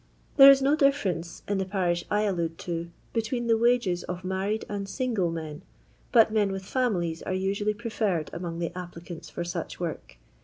There 0.37 0.49
is 0.49 0.63
no 0.63 0.75
difiference, 0.75 1.43
in 1.47 1.59
the 1.59 1.65
parish 1.65 2.05
I 2.09 2.23
allude 2.23 2.57
to, 2.65 2.89
between 3.13 3.45
the 3.45 3.55
wages 3.55 4.01
of 4.05 4.23
married 4.23 4.65
and 4.67 4.89
single 4.89 5.29
men, 5.29 5.61
but 6.11 6.33
men 6.33 6.51
with 6.51 6.65
families 6.65 7.21
are 7.21 7.35
usually 7.35 7.75
preferred 7.75 8.31
among 8.33 8.57
the 8.57 8.75
applicants 8.75 9.29
for 9.29 9.43
such 9.43 9.79
work. 9.79 10.17